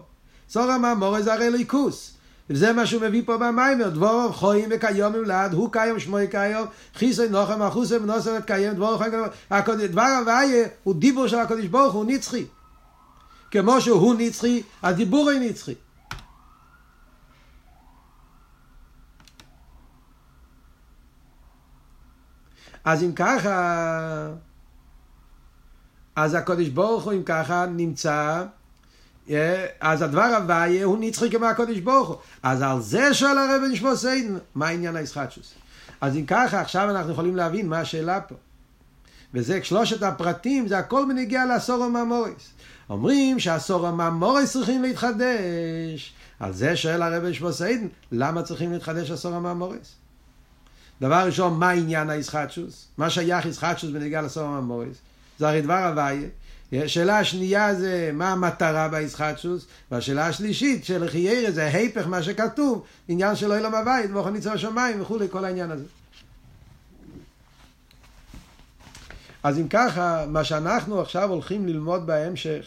[0.49, 2.13] סורו מהמורס הרי ליכוס.
[2.49, 6.65] וזה מה שהוא מביא פה במיימר, דבורו חויים וכיום יולד, הוא קיים שמוי קיים,
[6.95, 11.65] חיסוי נוחם אחוסי ונוסר את קיים, דבורו חויים וכיום, דבר הוויה הוא דיבור של הקודש
[11.65, 12.45] ברוך הוא נצחי.
[13.51, 15.75] כמו שהוא נצחי, הדיבור הוא נצחי.
[22.85, 24.31] אז אם ככה,
[26.15, 28.43] אז הקדוש ברוך הוא אם ככה נמצא,
[29.29, 32.17] אה, אז הדבר הוויה הוא נצחי כמו הקדוש ברוך הוא.
[32.43, 35.53] אז על זה שואל הרבי נשמתו עדן, מה עניין ההתחדשות?
[36.01, 38.35] אז אם ככה, עכשיו אנחנו יכולים להבין מה השאלה פה.
[39.33, 42.49] וזה שלושת הפרטים, זה הכל בנוגע לעשרה מאמרות.
[42.89, 46.13] אומרים שהעשרה מאמרות צריכים להתחדש.
[46.39, 49.95] על זה שואל הרבי נשמתו עדן, למה צריכים להתחדש עשרה מאמרות?
[51.01, 52.87] דבר ראשון, מה עניין הישחטשוס?
[52.97, 54.97] מה שייך ישחטשוס בנגיעה לסור הממוריס?
[55.39, 56.29] זה הרי דבר הוויה.
[56.73, 63.35] השאלה השנייה זה מה המטרה בישחטשוס, והשאלה השלישית של חיירה זה ההפך מה שכתוב, עניין
[63.35, 65.85] של אילם הבית, ואוכל ניצור השמיים וכולי, כל העניין הזה.
[69.43, 72.65] אז אם ככה, מה שאנחנו עכשיו הולכים ללמוד בהמשך,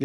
[0.00, 0.04] yeah,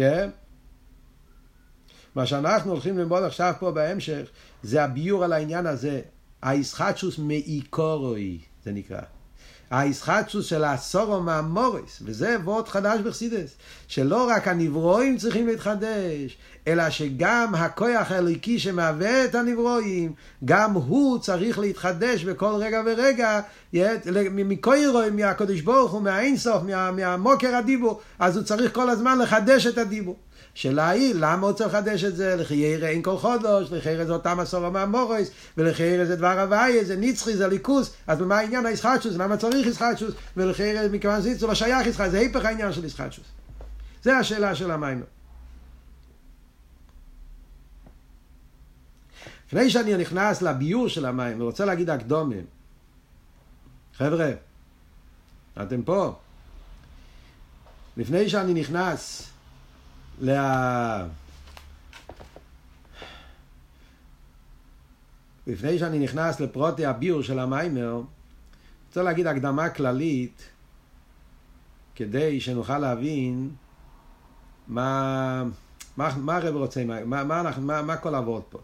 [2.14, 4.26] מה שאנחנו הולכים ללמוד עכשיו פה בהמשך,
[4.62, 6.00] זה הביור על העניין הזה,
[6.44, 9.00] הישחטשוס מאיקורוי, זה נקרא.
[9.70, 13.54] הישחטשוס של הסורו מהמוריס, וזה וורד חדש בחסידס,
[13.88, 20.12] שלא רק הנברואים צריכים להתחדש, אלא שגם הכוח האלוקי שמהווה את הנברואים,
[20.44, 23.40] גם הוא צריך להתחדש בכל רגע ורגע,
[24.32, 29.78] מקוירואים, מהקדוש ברוך הוא, מהאינסוף, מה, מהמוקר הדיבור, אז הוא צריך כל הזמן לחדש את
[29.78, 30.16] הדיבור.
[30.54, 32.36] שאלה היא, למה הוא צריך לחדש את זה?
[32.36, 37.36] לחיירה אין כל חודש, לחיירה זה אותם עשור מהמורס, ולחיירה זה דבר הוויה, זה נצחי,
[37.36, 39.14] זה ליכוס, אז מה העניין הישחטשוס?
[39.14, 40.14] למה צריך ישחטשוס?
[40.36, 43.24] ולחיירה מכיוון שזה לא שייך ישחטשוס, זה היפך העניין של ישחטשוס.
[44.02, 45.02] זה השאלה של המים.
[49.46, 52.44] לפני שאני נכנס לביור של המים, ורוצה להגיד הקדומים,
[53.96, 54.30] חבר'ה,
[55.62, 56.14] אתם פה?
[57.96, 59.33] לפני שאני נכנס
[60.20, 61.06] לה...
[65.46, 68.02] לפני שאני נכנס לפרוטי הביור של המיימר,
[68.88, 70.48] רוצה להגיד הקדמה כללית
[71.94, 73.50] כדי שנוכל להבין
[74.68, 75.44] מה,
[75.96, 78.58] מה, מה הרב רוצה, מה, מה, מה, מה כל עבוד פה.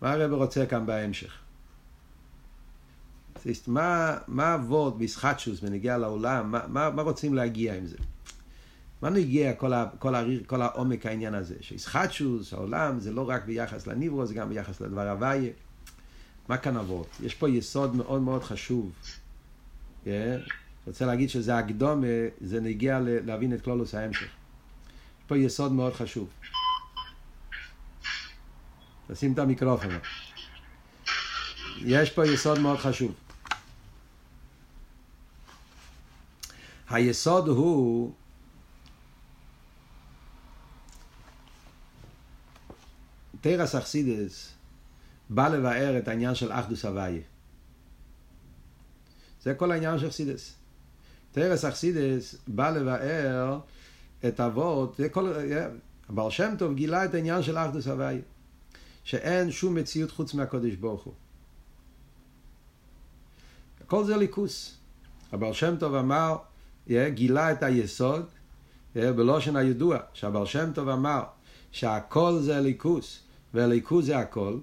[0.00, 1.38] מה הרב רוצה כאן בהמשך.
[3.66, 7.96] מה, מה עבוד בישחטשוס בנגיע לעולם, מה, מה, מה רוצים להגיע עם זה?
[9.02, 11.54] מה נגיע כל, ה, כל, ה, כל העומק העניין הזה?
[11.60, 15.52] שישחטשוס, העולם, זה לא רק ביחס לניברו, זה גם ביחס לדבר הוויה.
[16.48, 17.06] מה כאן עבוד?
[17.22, 18.92] יש פה יסוד מאוד מאוד חשוב.
[20.04, 20.08] Yeah.
[20.86, 22.06] רוצה להגיד שזה הקדומה,
[22.40, 24.26] זה נגיע להבין את כלולוס ההמשך.
[24.26, 26.28] יש פה יסוד מאוד חשוב.
[29.10, 29.98] נשים את המיקרופון.
[31.78, 33.14] יש פה יסוד מאוד חשוב.
[36.88, 38.12] היסוד הוא
[43.46, 44.52] תרס אכסידס
[45.30, 47.22] בא לבאר את העניין של אחדוס הוויה.
[49.42, 50.54] זה כל העניין של אכסידס.
[51.32, 53.58] תרס אכסידס בא לבאר
[54.28, 55.32] את אבות, זה כל...
[56.08, 58.20] הבעל שם טוב גילה את העניין של אחדוס הוויה.
[59.04, 61.14] שאין שום מציאות חוץ מהקודש ברוך הוא.
[63.80, 64.76] הכל זה ליכוס.
[65.32, 66.36] הבעל שם טוב אמר,
[66.88, 68.26] גילה את היסוד
[68.94, 71.22] בלושן הידוע, שהבעל שם טוב אמר
[71.72, 74.58] שהכל זה ליכוס, והליכוס זה הכל,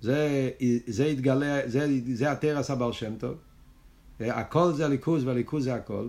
[0.00, 0.50] זה,
[0.86, 3.36] זה התגלה, זה, זה התרס הבעל שם טוב,
[4.20, 6.08] הכל זה ליכוס והליכוס זה הכל,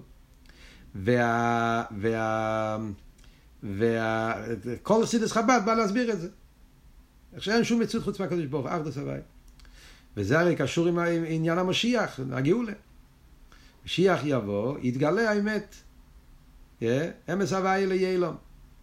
[0.95, 1.83] וה...
[2.01, 2.77] וה...
[3.63, 4.33] וה...
[4.83, 6.29] כל סידס חב"ד בא להסביר את זה.
[7.33, 9.19] איך שאין שום מציאות חוץ מהקדוש ברוך הוא, אחדוס הוואי.
[10.17, 12.73] וזה הרי קשור עם עניין המשיח, הגאולה.
[13.85, 15.75] משיח יבוא, יתגלה האמת.
[17.33, 18.35] אמס הוואי ליילום.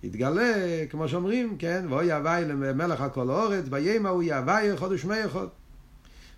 [0.05, 0.53] יתגלה,
[0.90, 5.49] כמו שאומרים, כן, ואוי הוואי למלך על כל האורץ, בימה הוא יהוואי חודש מי יכול.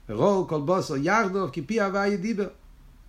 [0.08, 2.48] ורואו כל בוסו ירדוב, כי פי הוואי דיבר.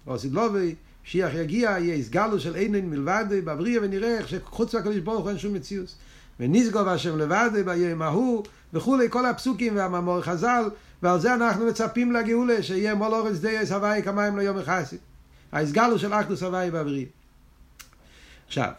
[0.07, 5.21] ועושה גלובי, משיח יגיע, יהיה הסגלו של אינן מלבד, בבריא ונראה איך שחוץ מהקדוש ברוך
[5.21, 5.95] הוא אין שום מציאות.
[6.39, 8.43] ונשגוב השם לבד ביום ההוא
[8.73, 10.69] וכולי, כל הפסוקים והמאמור חז"ל,
[11.03, 14.97] ועל זה אנחנו מצפים לגאולה, שיהיה מול אורץ דייס הוואי כמים ליום החסי.
[15.51, 17.05] ההסגלו של אחדוס הוואי והבריא.
[18.47, 18.71] עכשיו,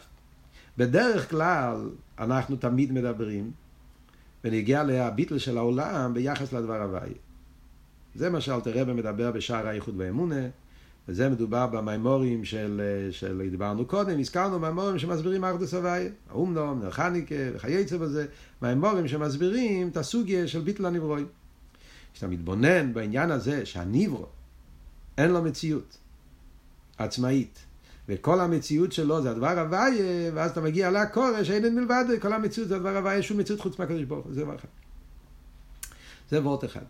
[0.79, 1.89] בדרך כלל
[2.19, 3.51] אנחנו תמיד מדברים
[4.43, 7.13] ונגיע להביטל של העולם ביחס לדבר הוואי.
[8.15, 10.47] זה מה שאלתר רבי מדבר בשער האיחוד והאמונה,
[11.07, 17.35] וזה מדובר במימורים של, של דיברנו קודם, הזכרנו מימורים שמסבירים ארדוס הוויה, האומנום, נר חניקה
[17.55, 18.25] וכייצא בזה,
[18.61, 21.25] מימורים שמסבירים את הסוגיה של ביטל הנברוי.
[22.13, 24.25] כשאתה מתבונן בעניין הזה שהנברו
[25.17, 25.97] אין לו מציאות
[26.97, 27.65] עצמאית,
[28.09, 32.75] וכל המציאות שלו זה הדבר הוויה, ואז אתה מגיע לכורש, אין מלבד, כל המציאות זה
[32.75, 34.67] הדבר הוויה, שום מציאות חוץ מהקדוש ברוך הוא, זה דבר אחד.
[36.29, 36.83] זה וורט אחד.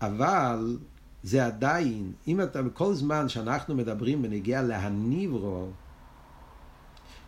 [0.00, 0.76] אבל
[1.22, 5.70] זה עדיין, אם אתה, בכל זמן שאנחנו מדברים בנגיע להניברו,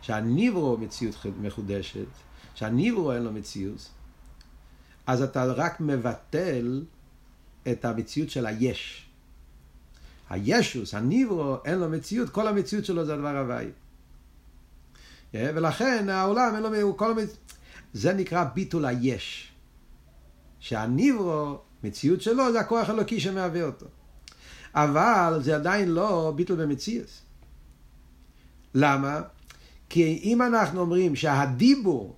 [0.01, 2.07] שהניברו מציאות מחודשת,
[2.55, 3.89] שהניברו אין לו מציאות,
[5.07, 6.83] אז אתה רק מבטל
[7.71, 9.04] את המציאות של היש.
[10.29, 13.67] הישוס, הניברו, אין לו מציאות, כל המציאות שלו זה הדבר הוואי.
[15.33, 17.37] ולכן העולם אין לו, כל המצ...
[17.93, 19.51] זה נקרא ביטול היש.
[20.59, 23.85] שהניברו מציאות שלו זה הכוח אלוקי שמהווה אותו.
[24.73, 27.21] אבל זה עדיין לא ביטול במציאס.
[28.73, 29.21] למה?
[29.89, 32.15] כי אם אנחנו אומרים שהדיבור,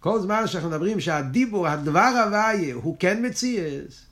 [0.00, 4.06] כל זמן שאנחנו מדברים שהדיבור, הדבר הוויה הוא כן מציאס,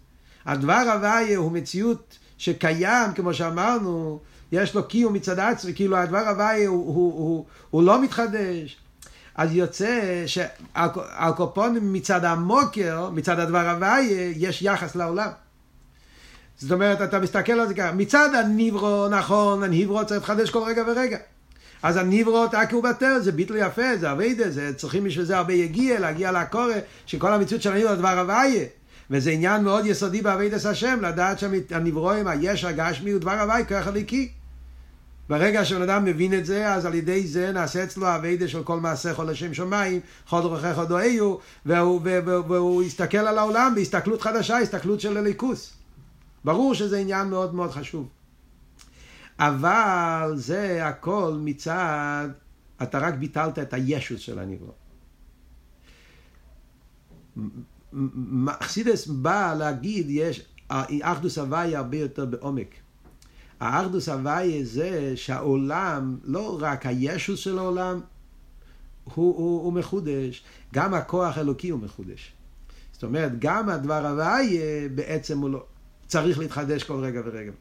[0.45, 4.21] הדבר הוויה הוא מציאות שקיים, כמו שאמרנו,
[4.53, 8.77] יש לו קיום מצד עצמי, כאילו הדבר הוויה הוא, הוא, הוא, הוא לא מתחדש.
[9.35, 15.29] אז יוצא שהקופונים מצד המוקר, מצד הדבר הוויה, יש יחס לעולם.
[16.59, 20.83] זאת אומרת, אתה מסתכל על זה ככה, מצד הניברו, נכון, הניברו צריך לחדש כל רגע
[20.87, 21.19] ורגע.
[21.83, 26.01] אז הניברו תקעו בטל, זה ביטל יפה, זה אביידה, זה צריכים בשביל זה הרבה יגיע,
[26.01, 26.75] להגיע לקורא,
[27.07, 28.65] שכל המציאות של הניברו דבר הוויה.
[29.13, 34.33] וזה עניין מאוד יסודי באביידס השם, לדעת שהנברואים, היש הגשמי הוא דבר הוואי, כוח הליקי.
[35.29, 38.81] ברגע שבן אדם מבין את זה, אז על ידי זה נעשה אצלו אביידה של כל
[38.81, 41.37] מעשה חול לשם שמיים, חוד רוחך הודואיו,
[41.67, 45.73] והוא, והוא, והוא יסתכל על העולם בהסתכלות חדשה, הסתכלות של הליכוס.
[46.45, 48.09] ברור שזה עניין מאוד מאוד חשוב.
[49.39, 52.29] אבל זה הכל מצד,
[52.83, 54.73] אתה רק ביטלת את הישוס של הנברוא.
[58.47, 60.43] אכסידס בא להגיד, יש,
[61.03, 62.75] אחדוס הוויה הרבה יותר בעומק.
[63.61, 68.01] האחדוס הוויה זה שהעולם, לא רק הישוס של העולם,
[69.05, 70.43] הוא, הוא, הוא מחודש,
[70.75, 72.33] גם הכוח האלוקי הוא מחודש.
[72.93, 75.65] זאת אומרת, גם הדבר הוויה בעצם הוא לא,
[76.07, 77.53] צריך להתחדש כל רגע ורגע.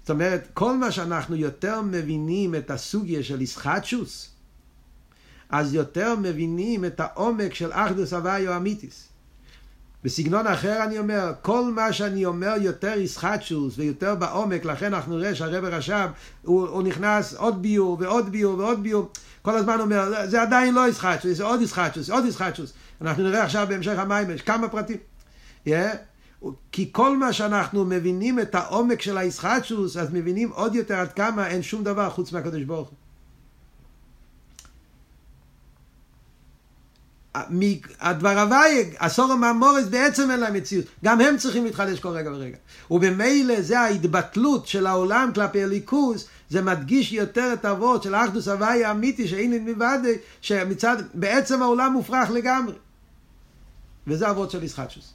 [0.00, 4.30] זאת אומרת, כל מה שאנחנו יותר מבינים את הסוגיה של איסחטשוס,
[5.48, 9.08] אז יותר מבינים את העומק של אחדוס הוויה אמיתיס.
[10.06, 15.34] בסגנון אחר אני אומר, כל מה שאני אומר יותר איסחטשוס ויותר בעומק, לכן אנחנו נראה
[15.34, 16.08] שהרב רש"ב,
[16.42, 19.08] הוא, הוא נכנס עוד ביור ועוד ביור ועוד ביור,
[19.42, 22.72] כל הזמן אומר, זה עדיין לא איסחטשוס, זה עוד איסחטשוס, עוד איסחטשוס.
[23.00, 24.96] אנחנו נראה עכשיו בהמשך המים, יש כמה פרטים.
[25.68, 25.70] Yeah.
[26.72, 31.46] כי כל מה שאנחנו מבינים את העומק של האיסחטשוס, אז מבינים עוד יותר עד כמה
[31.46, 32.96] אין שום דבר חוץ מהקדוש ברוך הוא.
[38.00, 40.84] הדבר הוואי, הסורם המורס בעצם אין להם מציאות.
[41.04, 42.56] גם הם צריכים להתחדש כל רגע ורגע.
[42.90, 48.84] ובמילא זה ההתבטלות של העולם כלפי הליכוס, זה מדגיש יותר את האבות של האחדוס הוואי
[48.84, 49.98] האמיתי שאין מלבד,
[50.40, 52.74] שמצד, בעצם העולם מופרך לגמרי.
[54.06, 55.12] וזה אבות של ישחטשוס.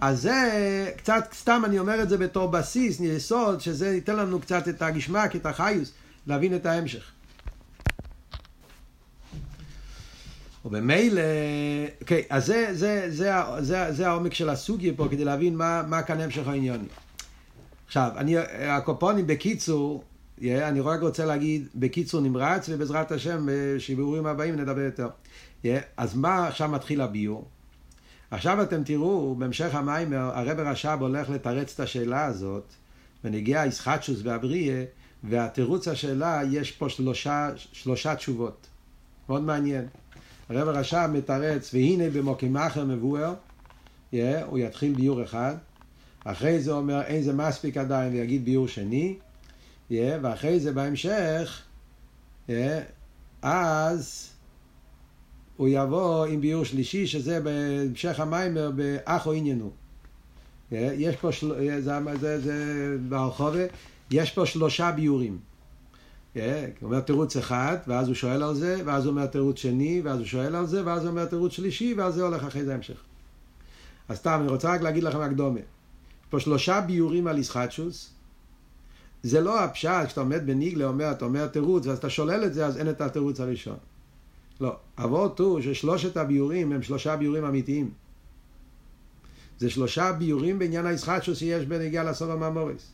[0.00, 4.68] אז זה קצת, סתם אני אומר את זה בתור בסיס, יסוד, שזה ייתן לנו קצת
[4.68, 5.92] את הגשמק, את החיוס,
[6.26, 7.02] להבין את ההמשך.
[10.64, 11.22] ובמילא,
[12.00, 16.02] אוקיי, אז זה, זה, זה, זה, זה העומק של הסוגיה פה, כדי להבין מה, מה
[16.02, 16.88] כאן המשך העניונים.
[17.86, 18.38] עכשיו, אני,
[18.68, 20.04] הקופונים בקיצור,
[20.38, 25.08] yeah, אני רק רוצה להגיד בקיצור נמרץ, ובעזרת השם, בשיבורים הבאים נדבר יותר.
[25.62, 27.48] Yeah, אז מה עכשיו מתחיל הביור?
[28.30, 32.72] עכשיו אתם תראו, בהמשך המים, הרב רש"ב הולך לתרץ את השאלה הזאת,
[33.24, 34.72] ונגיע איסחטשוס והבריא,
[35.24, 38.66] והתירוץ השאלה, יש פה שלושה, שלושה תשובות.
[39.28, 39.86] מאוד מעניין.
[40.52, 43.34] הרב הרש"ב מתרץ, והנה במוקים אחר מבואר,
[44.12, 45.54] yeah, הוא יתחיל ביור אחד,
[46.24, 49.16] אחרי זה אומר אין זה מספיק עדיין ויגיד ביור שני,
[49.90, 51.62] yeah, ואחרי זה בהמשך,
[52.48, 52.52] yeah,
[53.42, 54.30] אז
[55.56, 59.70] הוא יבוא עם ביור שלישי, שזה בהמשך המיימר באחו עניינו.
[60.70, 61.80] Yeah, יש פה, של...
[61.80, 63.64] זה, זה, זה ברחובה,
[64.10, 65.51] יש פה שלושה ביורים.
[66.34, 66.42] הוא
[66.82, 70.26] אומר תירוץ אחד, ואז הוא שואל על זה, ואז הוא אומר תירוץ שני, ואז הוא
[70.26, 73.02] שואל על זה, ואז הוא אומר תירוץ שלישי, ואז זה הולך אחרי זה המשך.
[74.08, 75.60] אז סתם, אני רוצה רק להגיד לכם הקדומה.
[76.30, 78.10] פה שלושה ביורים על ישחטשוס.
[79.22, 82.66] זה לא הפשט, כשאתה עומד בניגלה, אומר, אתה אומר תירוץ, ואז אתה שולל את זה,
[82.66, 83.76] אז אין את התירוץ הראשון.
[84.60, 84.76] לא.
[84.98, 87.90] אבות הוא ששלושת הביורים הם שלושה ביורים אמיתיים.
[89.58, 92.92] זה שלושה ביורים בעניין הישחטשוס שיש בנגיעה לסוף המאמורס.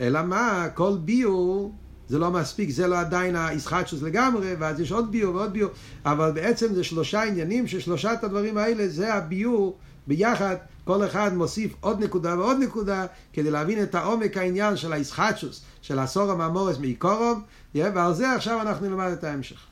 [0.00, 1.72] אלא מה, כל ביור
[2.08, 5.70] זה לא מספיק, זה לא עדיין הישחטשוס לגמרי, ואז יש עוד ביור ועוד ביור,
[6.04, 12.02] אבל בעצם זה שלושה עניינים ששלושת הדברים האלה זה הביור ביחד, כל אחד מוסיף עוד
[12.02, 17.42] נקודה ועוד נקודה כדי להבין את העומק העניין של הישחטשוס, של הסורם המורס מעיקורום,
[17.74, 19.71] ועל זה עכשיו אנחנו נלמד את ההמשך.